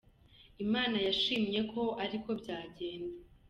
Imana 0.65 0.97
yashimye 1.07 1.59
ko 1.71 1.81
ari 2.03 2.17
ko 2.23 2.29
bigenda. 2.45 2.81